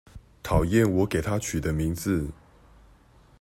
[0.41, 2.31] 討厭我給她取的名字